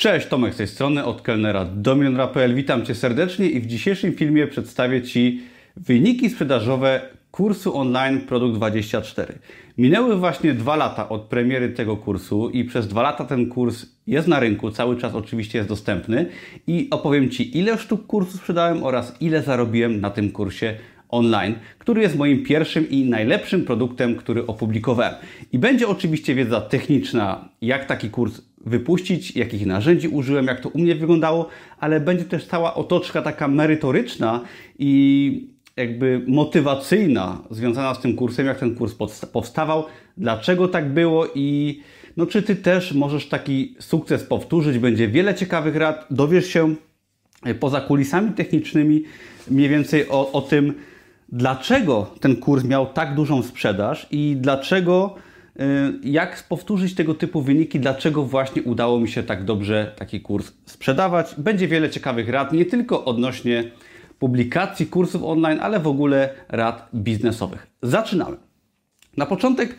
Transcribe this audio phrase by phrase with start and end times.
[0.00, 2.54] Cześć, Tomek z tej strony, od kelnera do milionera.pl.
[2.54, 5.40] Witam Cię serdecznie i w dzisiejszym filmie przedstawię Ci
[5.76, 9.38] wyniki sprzedażowe kursu online Produkt 24.
[9.78, 14.28] Minęły właśnie dwa lata od premiery tego kursu i przez dwa lata ten kurs jest
[14.28, 16.26] na rynku, cały czas oczywiście jest dostępny
[16.66, 20.74] i opowiem Ci ile sztuk kursu sprzedałem oraz ile zarobiłem na tym kursie
[21.08, 25.14] online, który jest moim pierwszym i najlepszym produktem, który opublikowałem.
[25.52, 30.78] I będzie oczywiście wiedza techniczna, jak taki kurs wypuścić, jakich narzędzi użyłem, jak to u
[30.78, 34.40] mnie wyglądało, ale będzie też cała otoczka taka merytoryczna
[34.78, 38.94] i jakby motywacyjna związana z tym kursem, jak ten kurs
[39.32, 39.84] powstawał,
[40.16, 41.80] dlaczego tak było i
[42.16, 44.78] no czy Ty też możesz taki sukces powtórzyć.
[44.78, 46.74] Będzie wiele ciekawych rad, dowiesz się
[47.60, 49.02] poza kulisami technicznymi
[49.50, 50.74] mniej więcej o, o tym,
[51.28, 55.14] dlaczego ten kurs miał tak dużą sprzedaż i dlaczego,
[56.02, 61.34] jak powtórzyć tego typu wyniki, dlaczego właśnie udało mi się tak dobrze taki kurs sprzedawać.
[61.38, 63.64] Będzie wiele ciekawych rad, nie tylko odnośnie
[64.18, 67.66] publikacji kursów online, ale w ogóle rad biznesowych.
[67.82, 68.36] Zaczynamy.
[69.16, 69.74] Na początek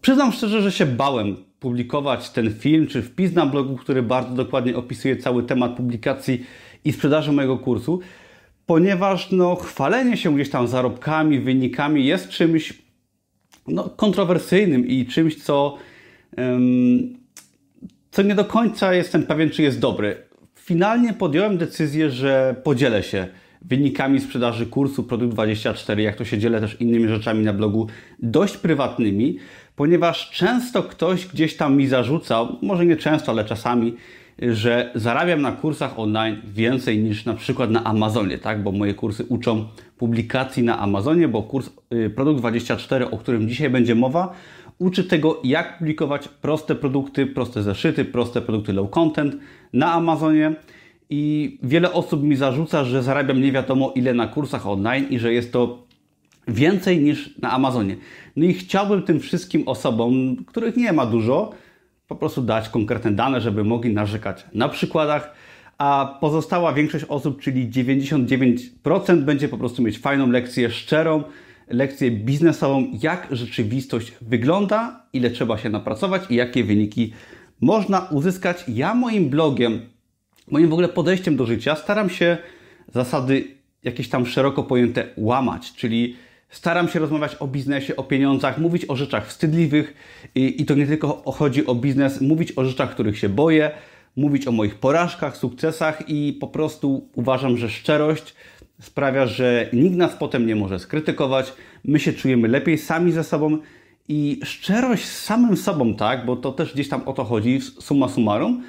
[0.00, 4.76] przyznam szczerze, że się bałem publikować ten film czy wpis na blogu, który bardzo dokładnie
[4.76, 6.46] opisuje cały temat publikacji
[6.84, 8.00] i sprzedaży mojego kursu
[8.66, 12.85] ponieważ no, chwalenie się gdzieś tam zarobkami, wynikami jest czymś
[13.68, 15.78] no, kontrowersyjnym i czymś, co,
[18.10, 20.16] co nie do końca jestem pewien, czy jest dobre.
[20.54, 23.28] Finalnie podjąłem decyzję, że podzielę się
[23.62, 27.86] wynikami sprzedaży kursu Produkt 24, jak to się dzielę też innymi rzeczami na blogu,
[28.18, 29.38] dość prywatnymi,
[29.76, 33.96] ponieważ często ktoś gdzieś tam mi zarzucał, może nie często, ale czasami,
[34.38, 38.62] że zarabiam na kursach online więcej niż na przykład na Amazonie, tak?
[38.62, 39.64] Bo moje kursy uczą
[39.98, 44.34] publikacji na Amazonie, bo kurs y, Produkt 24, o którym dzisiaj będzie mowa,
[44.78, 49.36] uczy tego, jak publikować proste produkty, proste zeszyty, proste produkty low content
[49.72, 50.54] na Amazonie.
[51.10, 55.32] I wiele osób mi zarzuca, że zarabiam nie wiadomo ile na kursach online i że
[55.32, 55.86] jest to
[56.48, 57.96] więcej niż na Amazonie.
[58.36, 61.52] No i chciałbym tym wszystkim osobom, których nie ma dużo,
[62.08, 65.34] po prostu dać konkretne dane, żeby mogli narzekać na przykładach,
[65.78, 71.22] a pozostała większość osób, czyli 99% będzie po prostu mieć fajną lekcję, szczerą
[71.68, 77.12] lekcję biznesową, jak rzeczywistość wygląda, ile trzeba się napracować i jakie wyniki
[77.60, 78.64] można uzyskać.
[78.68, 79.80] Ja moim blogiem,
[80.50, 82.38] moim w ogóle podejściem do życia staram się
[82.92, 83.44] zasady
[83.84, 86.16] jakieś tam szeroko pojęte łamać, czyli
[86.48, 89.94] Staram się rozmawiać o biznesie, o pieniądzach, mówić o rzeczach wstydliwych
[90.34, 93.70] i, i to nie tylko chodzi o biznes, mówić o rzeczach, których się boję,
[94.16, 98.34] mówić o moich porażkach, sukcesach i po prostu uważam, że szczerość
[98.80, 101.52] sprawia, że nikt nas potem nie może skrytykować,
[101.84, 103.58] my się czujemy lepiej sami ze sobą
[104.08, 108.08] i szczerość z samym sobą, tak, bo to też gdzieś tam o to chodzi, summa
[108.08, 108.62] summarum,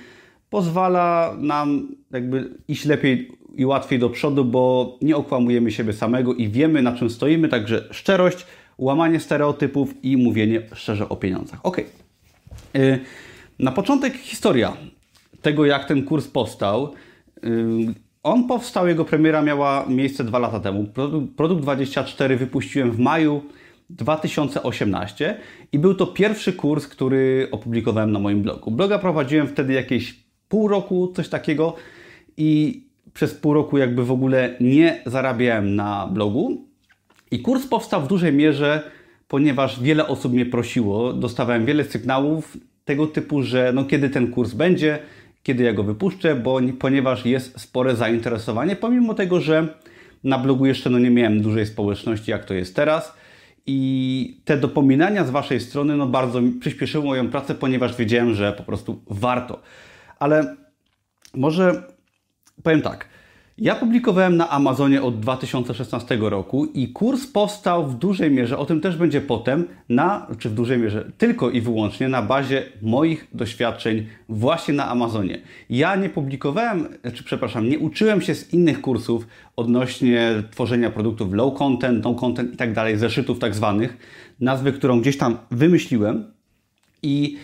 [0.50, 6.48] pozwala nam jakby iść lepiej i łatwiej do przodu, bo nie okłamujemy siebie samego i
[6.48, 8.46] wiemy na czym stoimy, także szczerość,
[8.78, 11.60] łamanie stereotypów i mówienie szczerze o pieniądzach.
[11.64, 11.82] Ok.
[13.60, 14.78] Na początek historia
[15.42, 16.94] tego, jak ten kurs powstał.
[17.44, 17.94] Y,
[18.24, 20.86] on powstał, jego premiera miała miejsce dwa lata temu.
[21.36, 23.42] Produkt 24 wypuściłem w maju
[23.90, 25.38] 2018
[25.72, 28.72] i był to pierwszy kurs, który opublikowałem na moim blogu.
[28.72, 31.76] Bloga prowadziłem wtedy jakieś pół roku, coś takiego
[32.38, 32.82] i
[33.18, 36.66] przez pół roku jakby w ogóle nie zarabiałem na blogu.
[37.32, 38.92] I kurs powstał w dużej mierze,
[39.28, 44.54] ponieważ wiele osób mnie prosiło, dostawałem wiele sygnałów tego typu, że no kiedy ten kurs
[44.54, 45.00] będzie,
[45.44, 49.68] kiedy ja go wypuszczę, bo ponieważ jest spore zainteresowanie, pomimo tego, że
[50.24, 53.14] na blogu jeszcze no nie miałem dużej społeczności, jak to jest teraz.
[53.66, 58.64] I te dopominania z Waszej strony no bardzo przyspieszyły moją pracę, ponieważ wiedziałem, że po
[58.64, 59.62] prostu warto.
[60.20, 60.56] Ale
[61.36, 61.97] może
[62.64, 63.08] powiem tak.
[63.58, 68.82] Ja publikowałem na Amazonie od 2016 roku i kurs powstał w dużej mierze, o tym
[68.82, 74.08] też będzie potem, na, czy w dużej mierze, tylko i wyłącznie na bazie moich doświadczeń
[74.30, 75.42] właśnie na Amazonie.
[75.70, 81.58] Ja nie publikowałem, czy przepraszam, nie uczyłem się z innych kursów odnośnie tworzenia produktów low
[81.58, 83.98] content, no content i tak dalej, zeszytów tak zwanych,
[84.40, 86.32] nazwy, którą gdzieś tam wymyśliłem
[87.04, 87.38] i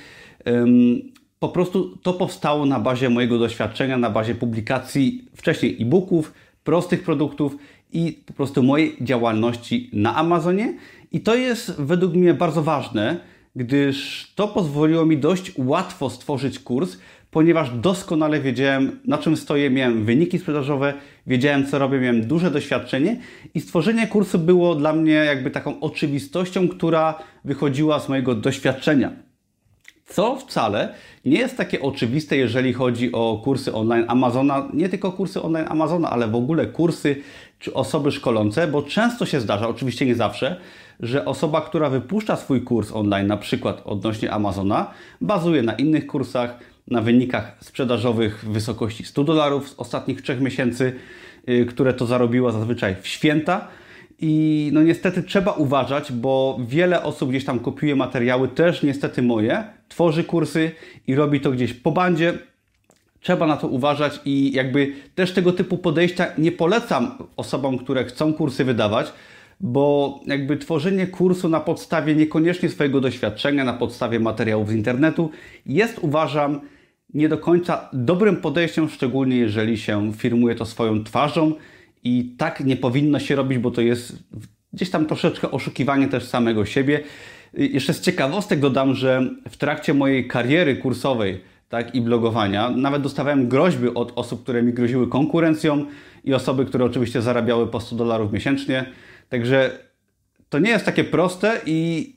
[1.44, 7.58] po prostu to powstało na bazie mojego doświadczenia, na bazie publikacji wcześniej e-booków, prostych produktów
[7.94, 10.78] i po prostu mojej działalności na Amazonie.
[11.12, 13.18] I to jest według mnie bardzo ważne,
[13.56, 16.98] gdyż to pozwoliło mi dość łatwo stworzyć kurs,
[17.32, 20.94] ponieważ doskonale wiedziałem, na czym stoję, miałem wyniki sprzedażowe,
[21.28, 23.20] wiedziałem, co robię, miałem duże doświadczenie
[23.54, 29.33] i stworzenie kursu było dla mnie jakby taką oczywistością, która wychodziła z mojego doświadczenia.
[30.06, 30.94] Co wcale
[31.26, 36.10] nie jest takie oczywiste, jeżeli chodzi o kursy online Amazona, nie tylko kursy online Amazona,
[36.10, 37.16] ale w ogóle kursy
[37.60, 40.60] czy osoby szkolące, bo często się zdarza, oczywiście nie zawsze,
[41.00, 44.92] że osoba, która wypuszcza swój kurs online, na przykład odnośnie Amazona,
[45.22, 50.96] bazuje na innych kursach, na wynikach sprzedażowych w wysokości 100 dolarów z ostatnich trzech miesięcy,
[51.48, 53.68] yy, które to zarobiła zazwyczaj w święta.
[54.26, 59.64] I no niestety trzeba uważać, bo wiele osób gdzieś tam kopiuje materiały, też niestety moje,
[59.90, 60.72] tworzy kursy
[61.08, 62.34] i robi to gdzieś po bandzie.
[63.20, 68.34] Trzeba na to uważać i jakby też tego typu podejścia nie polecam osobom, które chcą
[68.34, 69.14] kursy wydawać,
[69.60, 75.30] bo jakby tworzenie kursu na podstawie niekoniecznie swojego doświadczenia, na podstawie materiałów z internetu
[75.66, 76.62] jest uważam
[77.14, 81.54] nie do końca dobrym podejściem, szczególnie jeżeli się firmuje to swoją twarzą
[82.04, 84.24] i tak nie powinno się robić, bo to jest
[84.74, 87.00] gdzieś tam troszeczkę oszukiwanie też samego siebie.
[87.54, 93.48] Jeszcze z ciekawostek dodam, że w trakcie mojej kariery kursowej tak, i blogowania nawet dostawałem
[93.48, 95.86] groźby od osób, które mi groziły konkurencją
[96.24, 98.86] i osoby, które oczywiście zarabiały po 100 dolarów miesięcznie.
[99.30, 99.80] Także
[100.50, 102.10] to nie jest takie proste i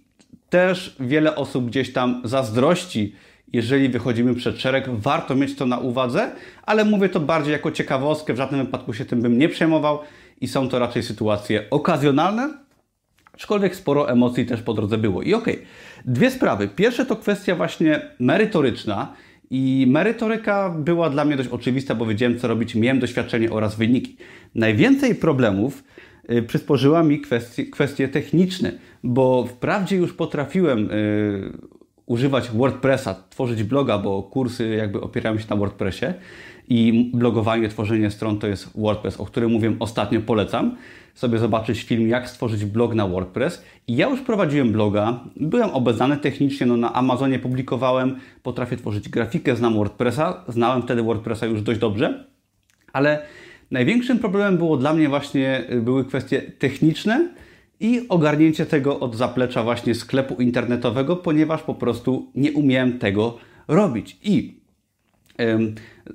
[0.49, 3.15] też wiele osób gdzieś tam zazdrości,
[3.53, 4.89] jeżeli wychodzimy przed szereg.
[4.89, 6.31] Warto mieć to na uwadze,
[6.63, 8.35] ale mówię to bardziej jako ciekawostkę.
[8.35, 9.99] W żadnym wypadku się tym bym nie przejmował
[10.41, 12.55] i są to raczej sytuacje okazjonalne,
[13.33, 15.23] aczkolwiek sporo emocji też po drodze było.
[15.23, 15.67] I okej, okay,
[16.05, 16.69] dwie sprawy.
[16.69, 19.15] Pierwsze to kwestia właśnie merytoryczna.
[19.51, 24.17] I merytoryka była dla mnie dość oczywista, bo wiedziałem, co robić, miałem doświadczenie oraz wyniki.
[24.55, 25.83] Najwięcej problemów
[26.33, 28.73] Y, przysporzyła mi kwestie, kwestie techniczne,
[29.03, 31.53] bo wprawdzie już potrafiłem y,
[32.07, 36.07] używać WordPressa, tworzyć bloga, bo kursy jakby opierają się na WordPressie
[36.69, 40.77] i blogowanie, tworzenie stron to jest WordPress, o którym mówiłem ostatnio, polecam
[41.15, 43.65] sobie zobaczyć film, jak stworzyć blog na WordPress.
[43.89, 49.57] I ja już prowadziłem bloga, byłem obeznany technicznie, no na Amazonie publikowałem, potrafię tworzyć grafikę,
[49.57, 52.25] znam WordPressa, znałem wtedy WordPressa już dość dobrze,
[52.93, 53.23] ale
[53.71, 57.29] Największym problemem było dla mnie właśnie, y, były kwestie techniczne
[57.81, 63.39] i ogarnięcie tego od zaplecza właśnie sklepu internetowego, ponieważ po prostu nie umiałem tego
[63.69, 64.17] robić.
[64.25, 64.61] I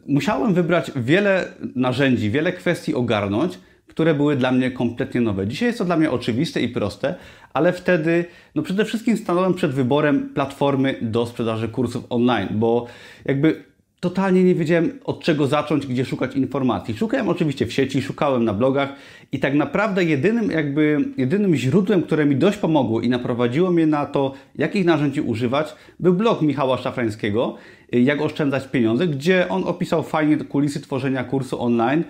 [0.07, 5.47] musiałem wybrać wiele narzędzi, wiele kwestii ogarnąć, które były dla mnie kompletnie nowe.
[5.47, 7.15] Dzisiaj jest to dla mnie oczywiste i proste,
[7.53, 8.25] ale wtedy,
[8.55, 12.87] no przede wszystkim stanąłem przed wyborem platformy do sprzedaży kursów online, bo
[13.25, 13.63] jakby
[14.01, 16.97] totalnie nie wiedziałem od czego zacząć, gdzie szukać informacji.
[16.97, 18.93] Szukałem oczywiście w sieci, szukałem na blogach
[19.31, 24.05] i tak naprawdę jedynym jakby jedynym źródłem, które mi dość pomogło i naprowadziło mnie na
[24.05, 27.55] to, jakich narzędzi używać, był blog Michała Szafrańskiego,
[27.91, 32.03] jak oszczędzać pieniądze, gdzie on opisał fajnie kulisy tworzenia kursu online.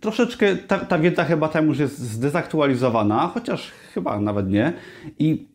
[0.00, 4.72] troszeczkę ta, ta wiedza chyba tam już jest zdezaktualizowana, chociaż chyba nawet nie.
[5.18, 5.46] I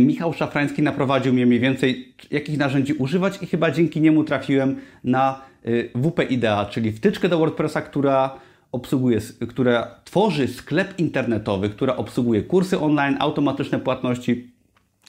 [0.00, 5.40] Michał Szafrański naprowadził mnie mniej więcej, jakich narzędzi używać i chyba dzięki niemu trafiłem na
[5.64, 8.40] e, WP Idea, czyli wtyczkę do WordPressa, która
[8.72, 14.50] obsługuje, która tworzy sklep internetowy, która obsługuje kursy online, automatyczne płatności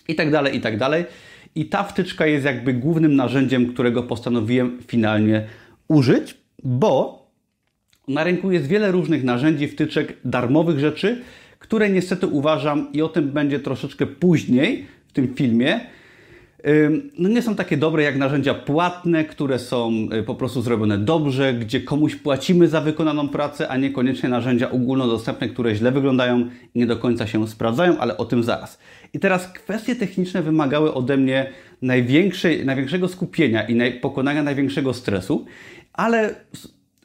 [0.07, 0.77] itd., tak itd.
[0.79, 1.05] Tak
[1.55, 5.47] I ta wtyczka jest jakby głównym narzędziem, którego postanowiłem finalnie
[5.87, 7.21] użyć, bo
[8.07, 11.21] na rynku jest wiele różnych narzędzi, wtyczek, darmowych rzeczy,
[11.61, 15.79] które niestety uważam, i o tym będzie troszeczkę później w tym filmie,
[17.17, 21.53] no nie są takie dobre jak narzędzia płatne, które są y, po prostu zrobione dobrze,
[21.53, 26.39] gdzie komuś płacimy za wykonaną pracę, a niekoniecznie narzędzia ogólnodostępne, które źle wyglądają
[26.75, 28.79] i nie do końca się sprawdzają, ale o tym zaraz.
[29.13, 31.49] I teraz kwestie techniczne wymagały ode mnie
[31.81, 35.45] największego skupienia i pokonania największego stresu,
[35.93, 36.35] ale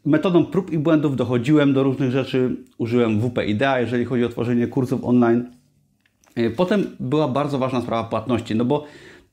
[0.06, 4.66] metodą prób i błędów dochodziłem do różnych rzeczy, użyłem WP Idea, jeżeli chodzi o tworzenie
[4.66, 5.50] kursów online.
[6.34, 8.86] E, potem była bardzo ważna sprawa płatności, no bo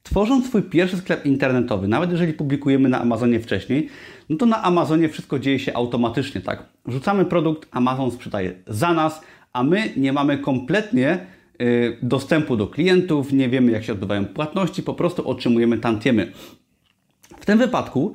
[0.04, 3.90] tworząc swój pierwszy sklep internetowy, nawet jeżeli publikujemy na Amazonie wcześniej,
[4.30, 6.66] no to na Amazonie wszystko dzieje się automatycznie, tak?
[6.86, 9.22] Wrzucamy produkt, Amazon sprzedaje za nas,
[9.54, 11.20] a my nie mamy kompletnie e,
[12.02, 16.32] dostępu do klientów, nie wiemy jak się odbywają płatności, po prostu otrzymujemy tantiemy.
[17.40, 18.14] W tym wypadku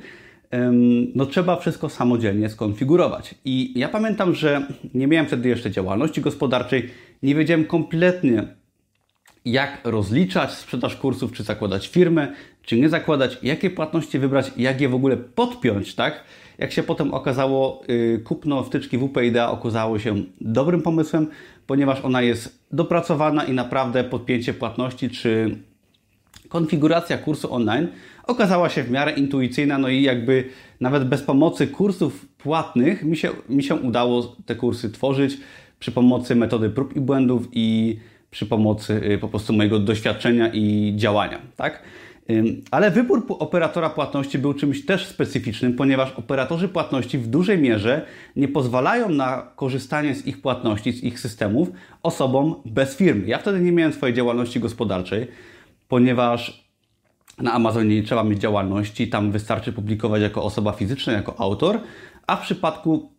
[1.14, 3.34] no trzeba wszystko samodzielnie skonfigurować.
[3.44, 6.90] I ja pamiętam, że nie miałem wtedy jeszcze działalności gospodarczej,
[7.22, 8.58] nie wiedziałem kompletnie,
[9.44, 14.88] jak rozliczać sprzedaż kursów, czy zakładać firmę, czy nie zakładać, jakie płatności wybrać, jak je
[14.88, 16.24] w ogóle podpiąć, tak?
[16.58, 21.26] Jak się potem okazało, y, kupno wtyczki WP Idea okazało się dobrym pomysłem,
[21.66, 25.58] ponieważ ona jest dopracowana i naprawdę podpięcie płatności, czy
[26.48, 27.88] konfiguracja kursu online
[28.28, 30.44] okazała się w miarę intuicyjna, no i jakby
[30.80, 35.38] nawet bez pomocy kursów płatnych mi się, mi się udało te kursy tworzyć
[35.80, 37.98] przy pomocy metody prób i błędów i
[38.30, 41.82] przy pomocy y, po prostu mojego doświadczenia i działania, tak?
[42.70, 48.06] Ale wybór operatora płatności był czymś też specyficznym, ponieważ operatorzy płatności w dużej mierze
[48.36, 51.68] nie pozwalają na korzystanie z ich płatności, z ich systemów
[52.02, 53.26] osobom bez firmy.
[53.26, 55.26] Ja wtedy nie miałem swojej działalności gospodarczej,
[55.88, 56.67] ponieważ
[57.40, 61.80] na Amazonie nie trzeba mieć działalności, tam wystarczy publikować jako osoba fizyczna, jako autor,
[62.26, 63.12] a w przypadku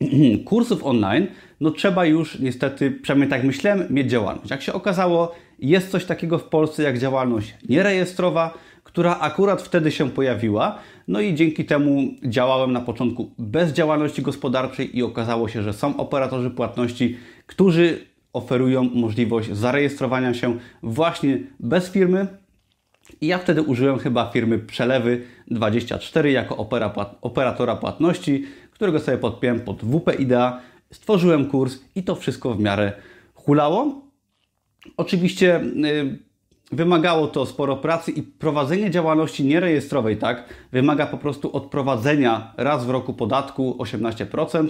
[0.44, 1.26] kursów online,
[1.60, 4.50] no trzeba już niestety, przynajmniej tak myślałem, mieć działalność.
[4.50, 10.10] Jak się okazało, jest coś takiego w Polsce jak działalność nierejestrowa, która akurat wtedy się
[10.10, 10.78] pojawiła.
[11.08, 15.96] No i dzięki temu działałem na początku bez działalności gospodarczej i okazało się, że są
[15.96, 22.26] operatorzy płatności, którzy oferują możliwość zarejestrowania się właśnie bez firmy.
[23.20, 29.82] I ja wtedy użyłem chyba firmy Przelewy24 jako opera, operatora płatności, którego sobie podpiąłem pod
[29.82, 30.60] WP Idea.
[30.92, 32.92] Stworzyłem kurs i to wszystko w miarę
[33.34, 34.02] hulało.
[34.96, 36.18] Oczywiście y,
[36.72, 42.90] wymagało to sporo pracy i prowadzenie działalności nierejestrowej, tak, wymaga po prostu odprowadzenia raz w
[42.90, 44.68] roku podatku 18%.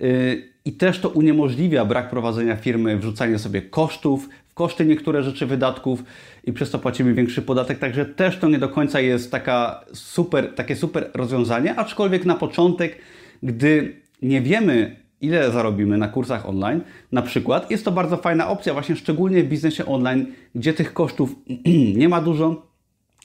[0.00, 6.04] Y, I też to uniemożliwia brak prowadzenia firmy, wrzucanie sobie kosztów, koszty niektóre rzeczy wydatków
[6.44, 10.54] i przez to płacimy większy podatek, także też to nie do końca jest taka super,
[10.54, 12.98] takie super rozwiązanie, aczkolwiek na początek,
[13.42, 16.80] gdy nie wiemy ile zarobimy na kursach online,
[17.12, 21.36] na przykład, jest to bardzo fajna opcja, właśnie szczególnie w biznesie online, gdzie tych kosztów
[22.00, 22.66] nie ma dużo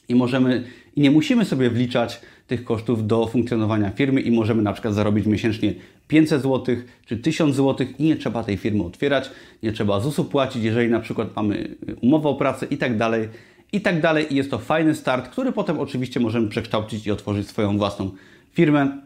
[0.09, 0.63] i możemy
[0.95, 5.25] i nie musimy sobie wliczać tych kosztów do funkcjonowania firmy i możemy na przykład zarobić
[5.25, 5.74] miesięcznie
[6.10, 6.75] 500 zł
[7.06, 9.30] czy 1000 zł i nie trzeba tej firmy otwierać,
[9.63, 13.30] nie trzeba ZUS-u płacić, jeżeli na przykład mamy umowę o pracę i tak dalej,
[13.72, 14.34] i tak dalej.
[14.34, 18.12] I jest to fajny start, który potem oczywiście możemy przekształcić i otworzyć swoją własną
[18.54, 19.01] firmę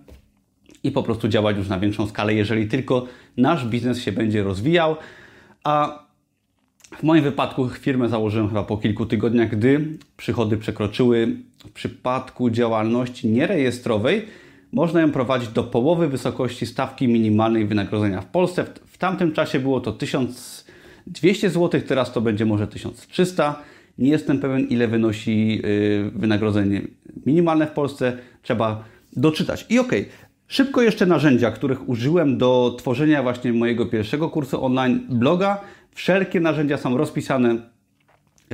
[0.84, 3.06] i po prostu działać już na większą skalę, jeżeli tylko
[3.38, 4.96] nasz biznes się będzie rozwijał.
[5.64, 6.04] A
[6.98, 13.28] w moim wypadku firmę założyłem chyba po kilku tygodniach, gdy przychody przekroczyły w przypadku działalności
[13.28, 14.26] nierejestrowej,
[14.74, 18.65] można ją prowadzić do połowy wysokości stawki minimalnej wynagrodzenia w Polsce.
[18.86, 23.60] W, tamtym czasie było to 1200 zł, teraz to będzie może 1300.
[23.98, 26.82] Nie jestem pewien, ile wynosi y, wynagrodzenie
[27.25, 28.18] minimalne w Polsce.
[28.42, 28.84] Trzeba
[29.15, 29.65] doczytać.
[29.70, 30.10] I okej,
[30.48, 35.62] Szybko jeszcze narzędzia, których użyłem do tworzenia właśnie mojego pierwszego kursu online bloga.
[35.92, 37.58] Wszelkie narzędzia są rozpisane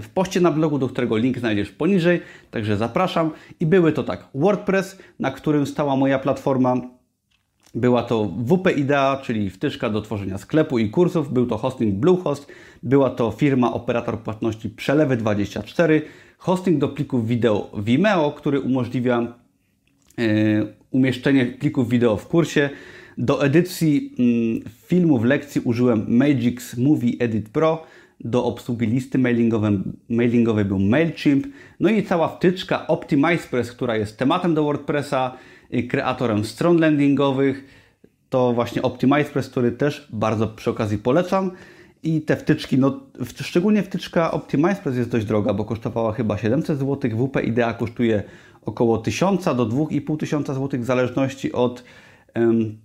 [0.02, 3.32] w poście na blogu, do którego link znajdziesz poniżej, także zapraszam.
[3.60, 6.82] I były to tak: WordPress, na którym stała moja platforma.
[7.76, 11.34] Była to WP Idea, czyli wtyczka do tworzenia sklepu i kursów.
[11.34, 12.48] Był to hosting Bluehost.
[12.84, 16.02] Była to firma operator płatności Przelewy24.
[16.38, 19.34] Hosting do plików wideo Vimeo, który umożliwia
[20.18, 22.70] yy, umieszczenie plików wideo w kursie.
[23.18, 27.84] Do edycji mm, filmów lekcji użyłem Magix Movie Edit Pro.
[28.20, 31.48] Do obsługi listy mailingowej, mailingowej był MailChimp.
[31.80, 35.38] No i cała wtyczka OptimizePress, która jest tematem do WordPressa,
[35.90, 37.66] kreatorem stron landingowych.
[38.30, 41.52] To właśnie OptimizePress, który też bardzo przy okazji polecam.
[42.04, 43.00] I te wtyczki, no
[43.36, 47.12] szczególnie wtyczka OptimizePress jest dość droga, bo kosztowała chyba 700 zł.
[47.12, 48.24] WP Idea kosztuje
[48.62, 51.84] około 1000 do 2500 zł w zależności od
[52.36, 52.78] um,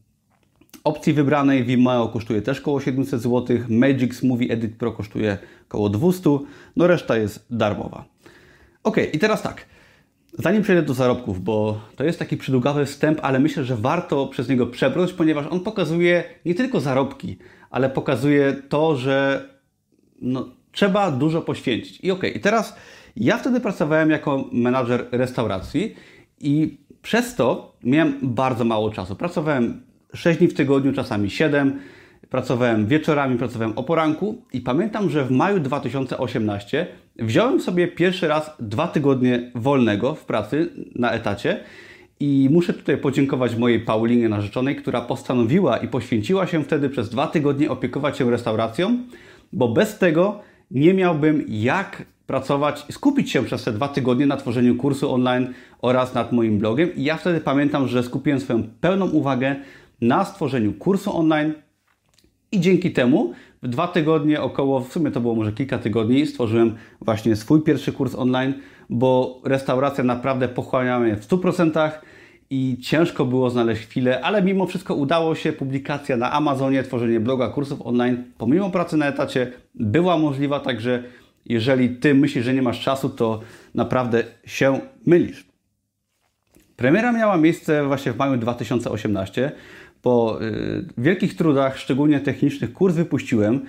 [0.84, 1.64] opcji wybranej.
[1.64, 5.38] Vimeo kosztuje też około 700 zł, Magix Movie Edit Pro kosztuje
[5.68, 6.38] około 200,
[6.76, 8.04] no reszta jest darmowa.
[8.82, 9.66] Ok, i teraz tak.
[10.38, 14.48] Zanim przejdę do zarobków, bo to jest taki przydługawy wstęp, ale myślę, że warto przez
[14.48, 17.38] niego przebrnąć, ponieważ on pokazuje nie tylko zarobki,
[17.70, 19.48] ale pokazuje to, że
[20.22, 22.00] no, trzeba dużo poświęcić.
[22.02, 22.76] I ok, i teraz
[23.16, 25.94] ja wtedy pracowałem jako menadżer restauracji
[26.40, 29.16] i przez to miałem bardzo mało czasu.
[29.16, 29.82] Pracowałem
[30.14, 31.78] 6 dni w tygodniu, czasami 7.
[32.30, 38.50] Pracowałem wieczorami, pracowałem o poranku i pamiętam, że w maju 2018 wziąłem sobie pierwszy raz
[38.60, 41.60] dwa tygodnie wolnego w pracy na etacie
[42.20, 47.26] i muszę tutaj podziękować mojej Paulinie narzeczonej, która postanowiła i poświęciła się wtedy przez dwa
[47.26, 48.98] tygodnie opiekować się restauracją,
[49.52, 50.40] bo bez tego
[50.70, 55.52] nie miałbym jak pracować, skupić się przez te dwa tygodnie na tworzeniu kursu online
[55.82, 56.96] oraz nad moim blogiem.
[56.96, 59.56] I ja wtedy pamiętam, że skupiłem swoją pełną uwagę
[60.08, 61.54] na stworzeniu kursu online
[62.52, 63.32] i dzięki temu
[63.62, 67.92] w dwa tygodnie, około, w sumie to było może kilka tygodni, stworzyłem właśnie swój pierwszy
[67.92, 68.54] kurs online,
[68.90, 71.90] bo restauracja naprawdę pochłaniała mnie w 100%
[72.50, 75.52] i ciężko było znaleźć chwilę, ale mimo wszystko udało się.
[75.52, 81.02] Publikacja na Amazonie, tworzenie bloga, kursów online, pomimo pracy na etacie, była możliwa, także
[81.46, 83.40] jeżeli ty myślisz, że nie masz czasu, to
[83.74, 85.54] naprawdę się mylisz.
[86.76, 89.52] Premiera miała miejsce właśnie w maju 2018.
[90.04, 93.60] Po y, wielkich trudach, szczególnie technicznych, kurs wypuściłem.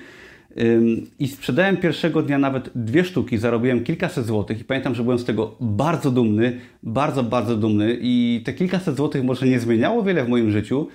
[1.20, 5.26] i sprzedałem pierwszego dnia nawet dwie sztuki, zarobiłem kilkaset złotych i pamiętam, że byłem z
[5.26, 10.30] tego bardzo dumny, bardzo, bardzo dumny i te kilkaset złotych może nie zmieniało wiele w
[10.30, 10.88] moim życiu,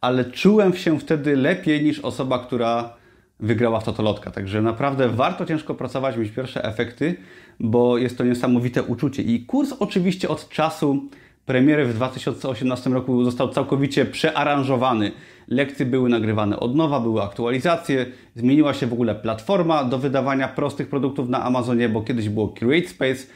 [0.00, 2.96] ale czułem się wtedy lepiej niż osoba, która
[3.40, 4.30] wygrała w totolotka.
[4.30, 7.14] Także naprawdę warto ciężko pracować, mieć pierwsze efekty,
[7.60, 9.22] bo jest to niesamowite uczucie.
[9.22, 11.08] I kurs oczywiście od czasu
[11.46, 15.12] premiery w 2018 roku został całkowicie przearanżowany.
[15.48, 20.88] Lekcje były nagrywane od nowa, były aktualizacje, zmieniła się w ogóle platforma do wydawania prostych
[20.88, 23.26] produktów na Amazonie, bo kiedyś było CreateSpace.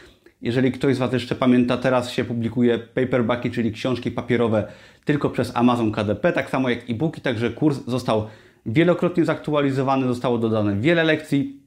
[0.43, 4.69] Jeżeli ktoś z Was jeszcze pamięta, teraz się publikuje paperbacki, czyli książki papierowe
[5.05, 8.27] tylko przez Amazon KDP, tak samo jak e-booki, także kurs został
[8.67, 11.66] wielokrotnie zaktualizowany, zostało dodane wiele lekcji,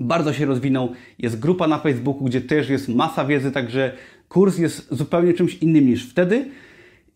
[0.00, 0.92] bardzo się rozwinął.
[1.18, 3.92] Jest grupa na Facebooku, gdzie też jest masa wiedzy, także
[4.28, 6.50] kurs jest zupełnie czymś innym niż wtedy.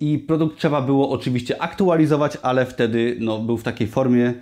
[0.00, 4.34] I produkt trzeba było oczywiście aktualizować, ale wtedy no, był w takiej formie,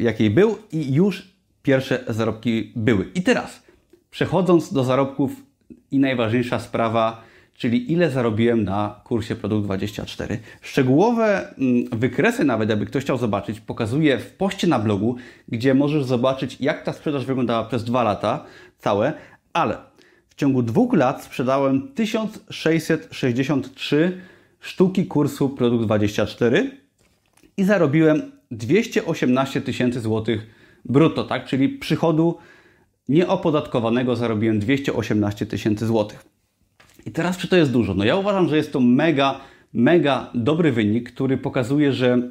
[0.00, 3.10] jakiej był, i już pierwsze zarobki były.
[3.14, 3.62] I teraz,
[4.10, 5.46] przechodząc do zarobków,
[5.90, 7.22] i najważniejsza sprawa,
[7.56, 10.38] czyli ile zarobiłem na kursie Produkt 24.
[10.60, 15.16] Szczegółowe mm, wykresy, nawet jakby ktoś chciał zobaczyć, pokazuję w poście na blogu,
[15.48, 18.44] gdzie możesz zobaczyć, jak ta sprzedaż wyglądała przez dwa lata
[18.78, 19.12] całe,
[19.52, 19.76] ale
[20.28, 24.20] w ciągu dwóch lat sprzedałem 1663
[24.60, 26.70] sztuki kursu Produkt 24
[27.56, 30.46] i zarobiłem 218 tysięcy złotych
[30.84, 31.44] brutto, tak?
[31.44, 32.38] Czyli przychodu
[33.08, 36.35] nieopodatkowanego zarobiłem 218 tysięcy złotych.
[37.06, 37.94] I teraz czy to jest dużo?
[37.94, 39.40] No ja uważam, że jest to mega,
[39.72, 42.30] mega dobry wynik, który pokazuje, że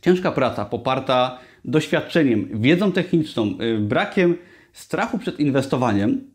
[0.00, 4.36] ciężka praca poparta doświadczeniem, wiedzą techniczną, y, brakiem
[4.72, 6.30] strachu przed inwestowaniem,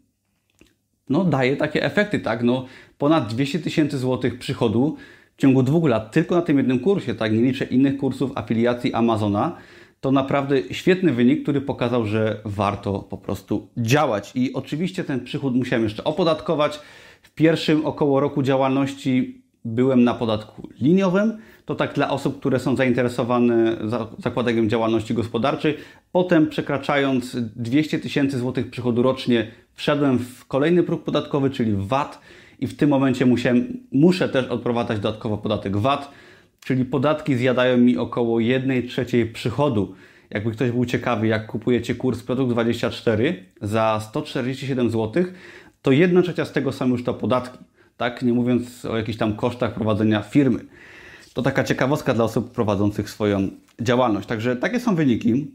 [1.09, 2.43] no daje takie efekty, tak?
[2.43, 2.65] No
[2.97, 4.97] ponad 200 tysięcy złotych przychodu
[5.37, 7.33] w ciągu dwóch lat tylko na tym jednym kursie, tak?
[7.33, 9.57] Nie liczę innych kursów afiliacji Amazona.
[10.01, 14.31] To naprawdę świetny wynik, który pokazał, że warto po prostu działać.
[14.35, 16.79] I oczywiście ten przychód musiałem jeszcze opodatkować.
[17.21, 21.37] W pierwszym około roku działalności byłem na podatku liniowym.
[21.65, 23.77] To tak dla osób, które są zainteresowane
[24.17, 25.77] zakładaniem działalności gospodarczej.
[26.11, 32.21] Potem przekraczając 200 tysięcy złotych przychodu rocznie, wszedłem w kolejny próg podatkowy, czyli VAT
[32.59, 36.11] i w tym momencie musiałem, muszę też odprowadzać dodatkowo podatek VAT,
[36.65, 39.95] czyli podatki zjadają mi około 1 trzeciej przychodu.
[40.29, 45.23] Jakby ktoś był ciekawy, jak kupujecie kurs Produkt 24 za 147 zł,
[45.81, 47.57] to 1 trzecia z tego są już to podatki,
[47.97, 48.23] tak?
[48.23, 50.59] Nie mówiąc o jakichś tam kosztach prowadzenia firmy.
[51.33, 53.49] To taka ciekawostka dla osób prowadzących swoją
[53.81, 54.27] działalność.
[54.27, 55.51] Także takie są wyniki.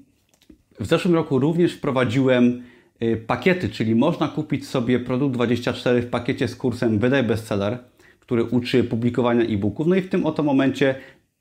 [0.80, 2.62] W zeszłym roku również wprowadziłem
[3.02, 7.78] y, pakiety, czyli można kupić sobie produkt 24 w pakiecie z kursem Wydaj Bestseller,
[8.20, 9.86] który uczy publikowania e-booków.
[9.86, 10.94] No i w tym oto momencie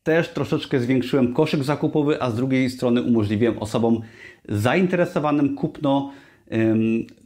[0.04, 4.02] też troszeczkę zwiększyłem koszyk zakupowy, a z drugiej strony umożliwiłem osobom
[4.50, 6.12] zainteresowanym kupno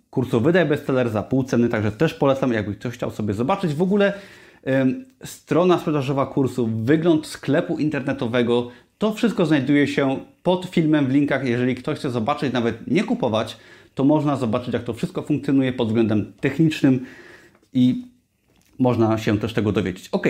[0.09, 3.73] kursu Wydaj Bestseller za pół ceny, także też polecam, jakby ktoś chciał sobie zobaczyć.
[3.73, 4.13] W ogóle
[5.23, 11.47] strona sprzedażowa kursu, wygląd sklepu internetowego, to wszystko znajduje się pod filmem w linkach.
[11.47, 13.57] Jeżeli ktoś chce zobaczyć, nawet nie kupować,
[13.95, 17.05] to można zobaczyć, jak to wszystko funkcjonuje pod względem technicznym
[17.73, 18.05] i
[18.79, 20.09] można się też tego dowiedzieć.
[20.11, 20.27] Ok,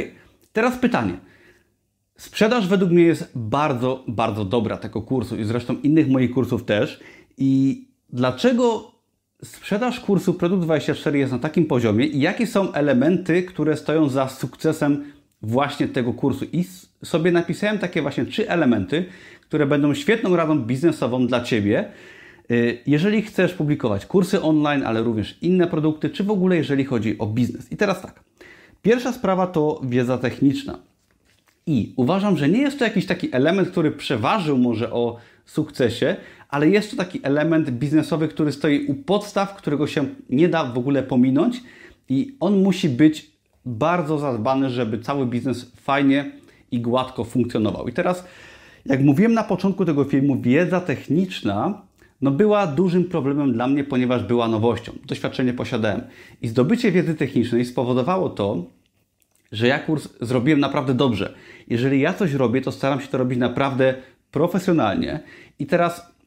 [0.53, 1.13] teraz pytanie.
[2.17, 6.99] Sprzedaż według mnie jest bardzo, bardzo dobra tego kursu i zresztą innych moich kursów też.
[7.37, 8.91] I dlaczego
[9.43, 14.27] sprzedaż kursu Produkt 24 jest na takim poziomie i jakie są elementy, które stoją za
[14.27, 15.03] sukcesem
[15.41, 16.45] właśnie tego kursu.
[16.53, 16.65] I
[17.03, 19.05] sobie napisałem takie właśnie trzy elementy,
[19.41, 21.91] które będą świetną radą biznesową dla Ciebie,
[22.51, 27.17] y, jeżeli chcesz publikować kursy online, ale również inne produkty, czy w ogóle jeżeli chodzi
[27.17, 27.71] o biznes.
[27.71, 28.23] I teraz tak.
[28.81, 30.79] Pierwsza sprawa to wiedza techniczna.
[31.65, 36.15] I uważam, że nie jest to jakiś taki element, który przeważył może o sukcesie,
[36.49, 40.77] ale jest to taki element biznesowy, który stoi u podstaw, którego się nie da w
[40.77, 41.63] ogóle pominąć
[42.09, 43.31] i on musi być
[43.65, 46.31] bardzo zadbany, żeby cały biznes fajnie
[46.71, 47.87] i gładko funkcjonował.
[47.87, 48.27] I teraz,
[48.85, 51.81] jak mówiłem na początku tego filmu, wiedza techniczna
[52.21, 54.91] no była dużym problemem dla mnie, ponieważ była nowością.
[55.05, 56.01] Doświadczenie posiadałem.
[56.41, 58.65] I zdobycie wiedzy technicznej spowodowało to,
[59.51, 61.33] że ja kurs zrobiłem naprawdę dobrze.
[61.67, 63.93] Jeżeli ja coś robię, to staram się to robić naprawdę
[64.31, 65.19] profesjonalnie.
[65.59, 66.18] I teraz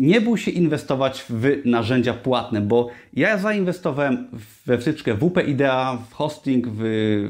[0.00, 4.28] nie bój się inwestować w narzędzia płatne, bo ja zainwestowałem
[4.66, 6.80] we wtyczkę WP Idea, w hosting, w,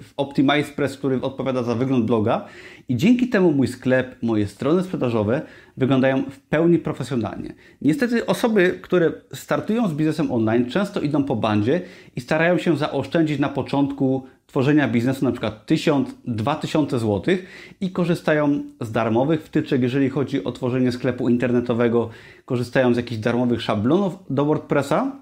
[0.02, 2.46] w OptimizePress, który odpowiada za wygląd bloga
[2.90, 5.42] i dzięki temu mój sklep, moje strony sprzedażowe
[5.76, 7.54] wyglądają w pełni profesjonalnie.
[7.82, 11.80] Niestety osoby, które startują z biznesem online często idą po bandzie
[12.16, 17.36] i starają się zaoszczędzić na początku tworzenia biznesu na przykład 1000, 2000 zł
[17.80, 22.10] i korzystają z darmowych wtyczek, jeżeli chodzi o tworzenie sklepu internetowego,
[22.44, 25.12] korzystają z jakichś darmowych szablonów do WordPressa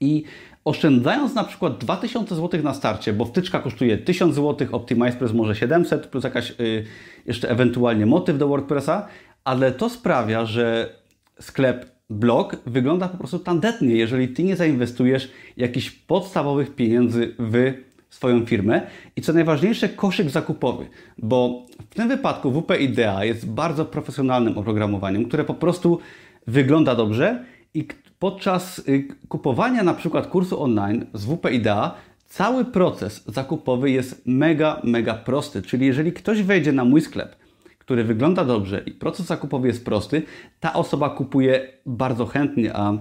[0.00, 0.24] i
[0.70, 6.06] oszczędzając na przykład 2000 zł na starcie, bo wtyczka kosztuje 1000 zł, OptimizePress może 700
[6.06, 6.84] plus jakaś y,
[7.26, 9.06] jeszcze ewentualnie motyw do WordPressa,
[9.44, 10.94] ale to sprawia, że
[11.40, 17.74] sklep blog wygląda po prostu tandetnie, jeżeli Ty nie zainwestujesz jakichś podstawowych pieniędzy w
[18.10, 18.86] swoją firmę.
[19.16, 20.86] I co najważniejsze koszyk zakupowy,
[21.18, 25.98] bo w tym wypadku WP Idea jest bardzo profesjonalnym oprogramowaniem, które po prostu
[26.46, 27.88] wygląda dobrze i
[28.20, 31.94] podczas y, kupowania na przykład kursu online z WP Idea
[32.26, 35.62] cały proces zakupowy jest mega, mega prosty.
[35.62, 37.36] Czyli jeżeli ktoś wejdzie na mój sklep,
[37.78, 40.22] który wygląda dobrze i proces zakupowy jest prosty,
[40.60, 42.92] ta osoba kupuje bardzo chętnie, a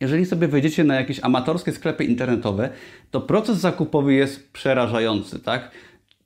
[0.00, 2.70] jeżeli sobie wejdziecie na jakieś amatorskie sklepy internetowe,
[3.10, 5.70] to proces zakupowy jest przerażający, tak?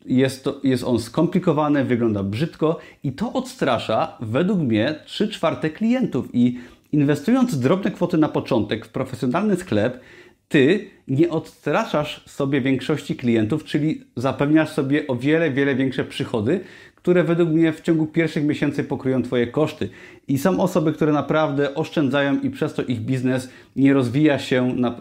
[0.06, 6.28] Jest, to, jest on skomplikowany, wygląda brzydko i to odstrasza według mnie 3 czwarte klientów
[6.32, 6.58] i
[6.92, 10.00] inwestując drobne kwoty na początek w profesjonalny sklep,
[10.48, 16.60] ty nie odstraszasz sobie większości klientów, czyli zapewniasz sobie o wiele, wiele większe przychody,
[16.94, 19.88] które według mnie w ciągu pierwszych miesięcy pokryją Twoje koszty.
[20.28, 24.88] I są osoby, które naprawdę oszczędzają i przez to ich biznes nie rozwija się na,
[24.88, 24.94] yy,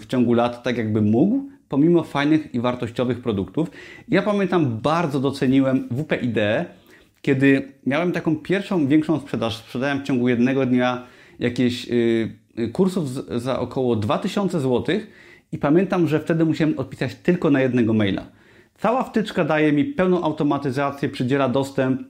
[0.00, 3.70] w ciągu lat tak, jakby mógł, pomimo fajnych i wartościowych produktów.
[4.08, 6.22] Ja pamiętam, bardzo doceniłem WP
[7.28, 9.56] kiedy miałem taką pierwszą, większą sprzedaż.
[9.56, 11.06] Sprzedałem w ciągu jednego dnia
[11.38, 11.88] jakieś
[12.56, 15.00] yy, kursów z, za około 2000 zł
[15.52, 18.26] i pamiętam, że wtedy musiałem odpisać tylko na jednego maila.
[18.78, 22.02] Cała wtyczka daje mi pełną automatyzację, przydziela dostęp,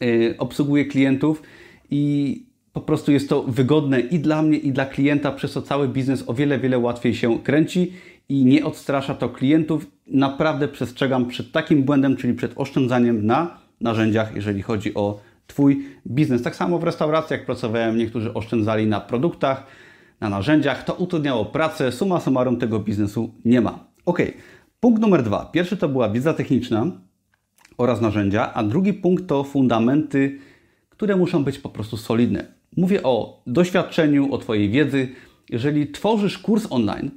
[0.00, 1.42] yy, obsługuje klientów
[1.90, 5.88] i po prostu jest to wygodne i dla mnie, i dla klienta, przez co cały
[5.88, 7.92] biznes o wiele, wiele łatwiej się kręci
[8.28, 9.86] i nie odstrasza to klientów.
[10.06, 16.42] Naprawdę przestrzegam przed takim błędem, czyli przed oszczędzaniem na narzędziach, jeżeli chodzi o Twój biznes.
[16.42, 19.66] Tak samo w restauracji, jak pracowałem, niektórzy oszczędzali na produktach,
[20.20, 21.92] na narzędziach, to utrudniało pracę.
[21.92, 23.84] Suma summarum tego biznesu nie ma.
[24.06, 24.18] Ok,
[24.80, 25.44] punkt numer dwa.
[25.44, 26.86] Pierwszy to była wiedza techniczna
[27.78, 30.38] oraz narzędzia, a drugi punkt to fundamenty,
[30.88, 32.46] które muszą być po prostu solidne.
[32.76, 35.08] Mówię o doświadczeniu, o Twojej wiedzy.
[35.50, 37.10] Jeżeli tworzysz kurs online,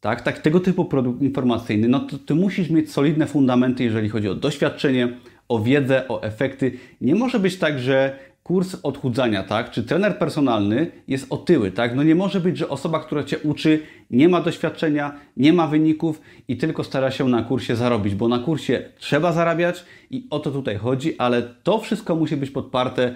[0.00, 4.28] tak, tak tego typu produkt informacyjny, no to Ty musisz mieć solidne fundamenty, jeżeli chodzi
[4.28, 5.16] o doświadczenie,
[5.48, 6.72] o wiedzę, o efekty.
[7.00, 11.94] Nie może być tak, że kurs odchudzania, tak, czy trener personalny jest otyły, tak?
[11.94, 13.80] No nie może być, że osoba, która Cię uczy,
[14.10, 18.38] nie ma doświadczenia, nie ma wyników i tylko stara się na kursie zarobić, bo na
[18.38, 23.14] kursie trzeba zarabiać i o to tutaj chodzi, ale to wszystko musi być podparte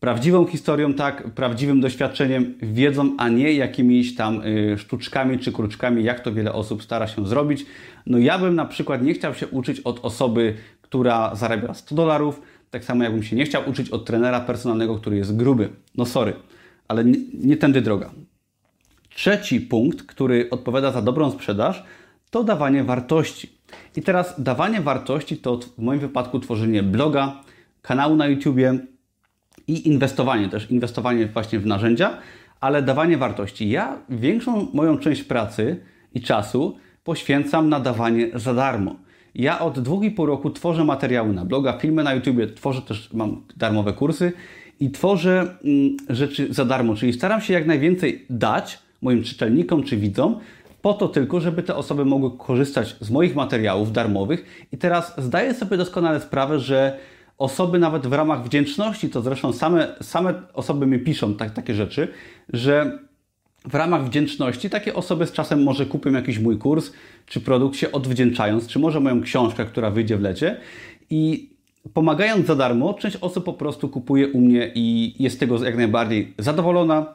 [0.00, 6.20] prawdziwą historią, tak, prawdziwym doświadczeniem, wiedzą, a nie jakimiś tam y, sztuczkami czy kruczkami, jak
[6.20, 7.66] to wiele osób stara się zrobić.
[8.06, 10.54] No ja bym na przykład nie chciał się uczyć od osoby,
[10.96, 15.16] która zarabia 100 dolarów, tak samo jakbym się nie chciał uczyć od trenera personalnego, który
[15.16, 15.68] jest gruby.
[15.96, 16.32] No sorry,
[16.88, 18.10] ale nie, nie tędy droga.
[19.10, 21.84] Trzeci punkt, który odpowiada za dobrą sprzedaż,
[22.30, 23.52] to dawanie wartości.
[23.96, 27.42] I teraz dawanie wartości to w moim wypadku tworzenie bloga,
[27.82, 28.78] kanału na YouTubie
[29.66, 32.18] i inwestowanie też, inwestowanie właśnie w narzędzia,
[32.60, 33.70] ale dawanie wartości.
[33.70, 35.80] Ja większą moją część pracy
[36.14, 39.05] i czasu poświęcam na dawanie za darmo.
[39.38, 43.12] Ja od dwóch i pół roku tworzę materiały na bloga, filmy na YouTube, tworzę też,
[43.12, 44.32] mam darmowe kursy
[44.80, 49.96] i tworzę mm, rzeczy za darmo, czyli staram się jak najwięcej dać moim czytelnikom czy
[49.96, 50.38] widzom,
[50.82, 54.66] po to tylko, żeby te osoby mogły korzystać z moich materiałów darmowych.
[54.72, 56.98] I teraz zdaję sobie doskonale sprawę, że
[57.38, 62.08] osoby nawet w ramach wdzięczności, to zresztą same, same osoby mi piszą tak, takie rzeczy,
[62.52, 62.98] że
[63.66, 66.92] w ramach wdzięczności takie osoby z czasem może kupią jakiś mój kurs
[67.26, 70.60] czy produkt się odwdzięczając, czy może moją książkę, która wyjdzie w lecie.
[71.10, 71.50] I
[71.94, 75.76] pomagając za darmo, część osób po prostu kupuje u mnie i jest z tego jak
[75.76, 77.14] najbardziej zadowolona.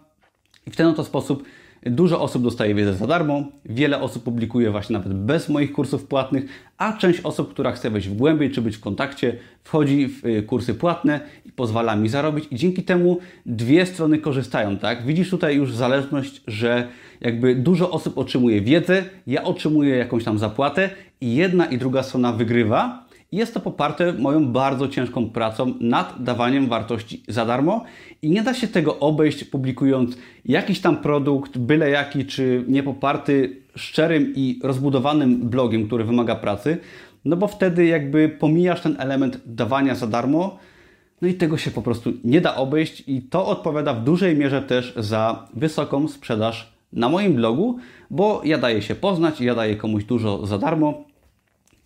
[0.67, 1.43] I w ten oto sposób
[1.85, 6.45] Dużo osób dostaje wiedzę za darmo, wiele osób publikuje właśnie nawet bez moich kursów płatnych,
[6.77, 10.43] a część osób, która chce wejść w głębiej czy być w kontakcie, wchodzi w y,
[10.43, 15.05] kursy płatne i pozwala mi zarobić i dzięki temu dwie strony korzystają, tak?
[15.05, 16.87] Widzisz tutaj już zależność, że
[17.21, 20.89] jakby dużo osób otrzymuje wiedzę, ja otrzymuję jakąś tam zapłatę
[21.21, 26.67] i jedna i druga strona wygrywa jest to poparte moją bardzo ciężką pracą nad dawaniem
[26.67, 27.83] wartości za darmo
[28.21, 33.61] i nie da się tego obejść publikując jakiś tam produkt, byle jaki, czy nie poparty
[33.75, 36.77] szczerym i rozbudowanym blogiem, który wymaga pracy,
[37.25, 40.57] no bo wtedy jakby pomijasz ten element dawania za darmo,
[41.21, 44.61] no i tego się po prostu nie da obejść i to odpowiada w dużej mierze
[44.61, 47.77] też za wysoką sprzedaż na moim blogu,
[48.09, 51.10] bo ja daję się poznać, ja daję komuś dużo za darmo,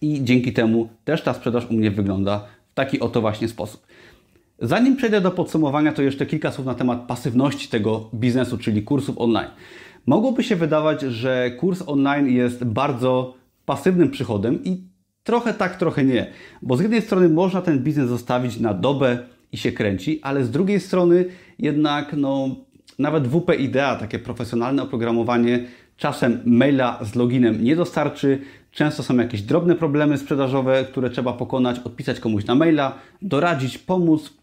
[0.01, 3.87] i dzięki temu też ta sprzedaż u mnie wygląda w taki oto właśnie sposób.
[4.59, 9.17] Zanim przejdę do podsumowania, to jeszcze kilka słów na temat pasywności tego biznesu, czyli kursów
[9.17, 9.49] online.
[10.05, 13.33] Mogłoby się wydawać, że kurs online jest bardzo
[13.65, 14.83] pasywnym przychodem i
[15.23, 16.31] trochę tak, trochę nie.
[16.61, 19.17] Bo z jednej strony można ten biznes zostawić na dobę
[19.51, 21.25] i się kręci, ale z drugiej strony
[21.59, 22.55] jednak no,
[22.99, 25.65] nawet WP Idea, takie profesjonalne oprogramowanie,
[25.97, 28.41] czasem maila z loginem nie dostarczy.
[28.75, 34.33] Często są jakieś drobne problemy sprzedażowe, które trzeba pokonać, odpisać komuś na maila, doradzić, pomóc.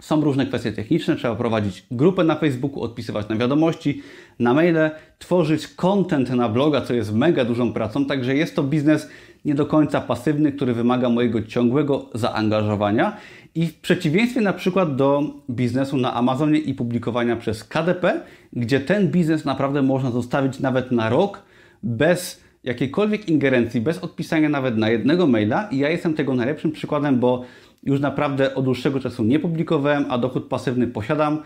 [0.00, 4.02] Są różne kwestie techniczne, trzeba prowadzić grupę na Facebooku, odpisywać na wiadomości,
[4.38, 9.08] na maile, tworzyć content na bloga, co jest mega dużą pracą, także jest to biznes
[9.44, 13.16] nie do końca pasywny, który wymaga mojego ciągłego zaangażowania
[13.54, 18.20] i w przeciwieństwie na przykład do biznesu na Amazonie i publikowania przez KDP,
[18.52, 21.42] gdzie ten biznes naprawdę można zostawić nawet na rok
[21.82, 27.20] bez jakiejkolwiek ingerencji, bez odpisania nawet na jednego maila i ja jestem tego najlepszym przykładem,
[27.20, 27.44] bo
[27.82, 31.42] już naprawdę od dłuższego czasu nie publikowałem, a dochód pasywny posiadam.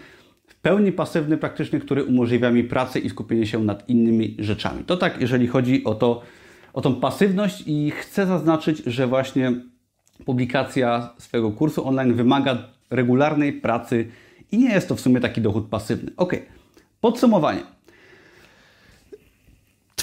[0.47, 4.85] W pełni pasywny praktycznie, który umożliwia mi pracę i skupienie się nad innymi rzeczami.
[4.85, 6.23] To tak, jeżeli chodzi o, to,
[6.73, 9.53] o tą pasywność i chcę zaznaczyć, że właśnie
[10.25, 12.59] publikacja swojego kursu online wymaga
[12.91, 14.09] regularnej pracy
[14.53, 16.11] i nie jest to w sumie taki dochód pasywny.
[16.17, 16.37] Ok,
[17.01, 17.76] podsumowanie.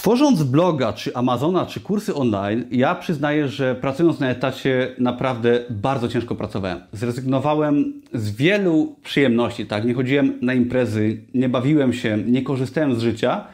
[0.04, 6.08] Tworząc bloga, czy Amazona, czy kursy online, ja przyznaję, że pracując na etacie naprawdę bardzo
[6.08, 6.82] ciężko pracowałem.
[6.92, 9.86] Zrezygnowałem z wielu przyjemności, tak?
[9.86, 13.48] Nie chodziłem na imprezy, nie bawiłem się, nie korzystałem z życia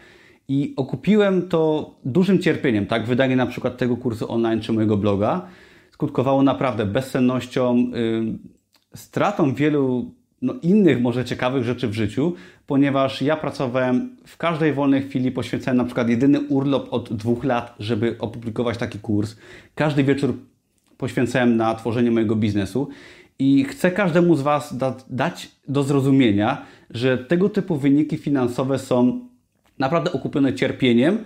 [0.48, 3.06] i okupiłem to dużym cierpieniem, tak?
[3.06, 5.48] Wydanie na przykład tego kursu online czy mojego bloga
[5.92, 8.38] skutkowało naprawdę bezsennością, yy,
[8.96, 12.34] stratą wielu no, innych może ciekawych rzeczy w życiu,
[12.68, 17.76] ponieważ ja pracowałem w każdej wolnej chwili, poświęcałem na przykład jedyny urlop od dwóch lat,
[17.80, 19.36] żeby opublikować taki kurs.
[19.76, 20.34] Każdy wieczór
[20.98, 22.90] poświęcałem na tworzenie mojego biznesu
[23.40, 29.28] i chcę każdemu z Was da dać do zrozumienia, że tego typu wyniki finansowe są
[29.80, 31.18] naprawdę okupione cierpieniem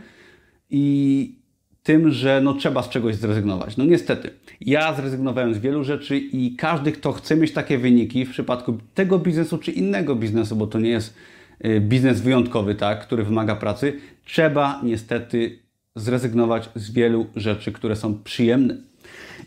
[0.69, 1.35] i
[1.83, 3.77] tym, że no, trzeba z czegoś zrezygnować.
[3.77, 4.29] No niestety,
[4.61, 9.19] ja zrezygnowałem z wielu rzeczy i każdy, kto chce mieć takie wyniki w przypadku tego
[9.19, 11.13] biznesu czy innego biznesu, bo to nie jest
[11.65, 13.93] y, biznes wyjątkowy, tak, który wymaga pracy,
[14.25, 15.59] trzeba niestety
[15.95, 18.77] zrezygnować z wielu rzeczy, które są przyjemne.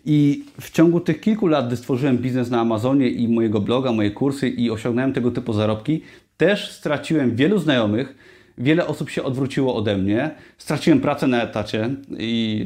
[0.05, 4.11] I w ciągu tych kilku lat, gdy stworzyłem biznes na Amazonie i mojego bloga, moje
[4.11, 6.03] kursy i osiągnąłem tego typu zarobki,
[6.37, 8.15] też straciłem wielu znajomych,
[8.59, 10.31] wiele osób się odwróciło ode mnie.
[10.59, 12.65] Straciłem pracę na etacie i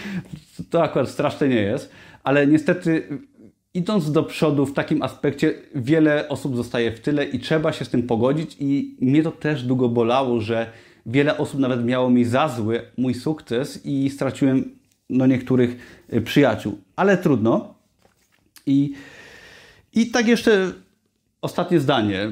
[0.70, 1.92] to akurat straszne nie jest,
[2.24, 3.08] ale niestety
[3.74, 7.88] idąc do przodu w takim aspekcie, wiele osób zostaje w tyle i trzeba się z
[7.88, 10.70] tym pogodzić i mnie to też długo bolało, że
[11.06, 14.78] wiele osób nawet miało mi za zły mój sukces i straciłem
[15.10, 15.76] no, niektórych
[16.12, 16.78] y, przyjaciół.
[16.96, 17.74] Ale trudno.
[18.66, 18.92] I,
[19.92, 20.72] I tak jeszcze
[21.42, 22.30] ostatnie zdanie.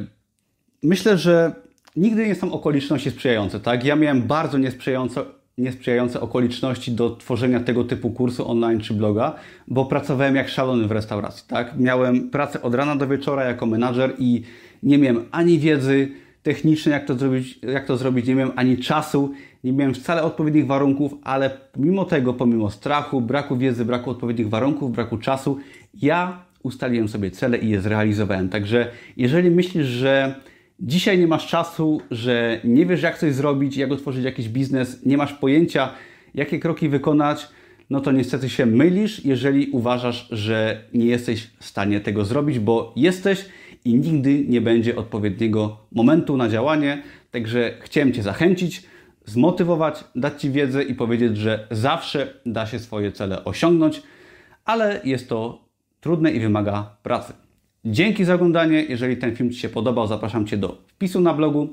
[0.82, 1.65] Myślę, że
[1.96, 3.84] nigdy nie są okoliczności sprzyjające, tak?
[3.84, 5.24] Ja miałem bardzo niesprzyjające,
[5.58, 9.34] niesprzyjające okoliczności do tworzenia tego typu kursu online czy bloga,
[9.68, 11.78] bo pracowałem jak szalony w restauracji, tak?
[11.78, 14.42] Miałem pracę od rana do wieczora jako menadżer i
[14.82, 16.08] nie miałem ani wiedzy
[16.42, 19.32] technicznej, jak to zrobić, jak to zrobić nie miałem ani czasu,
[19.64, 24.92] nie miałem wcale odpowiednich warunków, ale mimo tego, pomimo strachu, braku wiedzy, braku odpowiednich warunków,
[24.92, 25.58] braku czasu,
[26.02, 28.48] ja ustaliłem sobie cele i je zrealizowałem.
[28.48, 30.34] Także jeżeli myślisz, że
[30.80, 35.16] dzisiaj nie masz czasu, że nie wiesz jak coś zrobić, jak otworzyć jakiś biznes, nie
[35.16, 35.90] masz pojęcia,
[36.34, 37.48] jakie kroki wykonać,
[37.90, 42.92] no to niestety się mylisz, jeżeli uważasz, że nie jesteś w stanie tego zrobić, bo
[42.96, 43.44] jesteś
[43.84, 47.02] i nigdy nie będzie odpowiedniego momentu na działanie.
[47.30, 48.82] Także chciałem Cię zachęcić,
[49.24, 54.02] zmotywować, dać Ci wiedzę i powiedzieć, że zawsze da się swoje cele osiągnąć,
[54.64, 55.64] ale jest to
[56.00, 57.45] trudne i wymaga pracy.
[57.88, 58.82] Dzięki za oglądanie.
[58.82, 61.68] Jeżeli ten film Ci się podobał, zapraszam Cię do wpisu na blogu,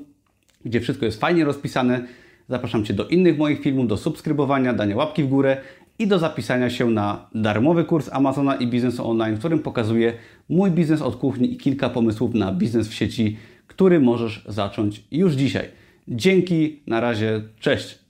[0.64, 2.04] gdzie wszystko jest fajnie rozpisane.
[2.48, 5.56] Zapraszam Cię do innych moich filmów, do subskrybowania, dania łapki w górę
[5.98, 10.12] i do zapisania się na darmowy kurs Amazona i biznesu online, w którym pokazuję
[10.48, 15.32] mój biznes od kuchni i kilka pomysłów na biznes w sieci, który możesz zacząć już
[15.32, 15.68] dzisiaj.
[16.08, 18.03] Dzięki, na razie, cześć.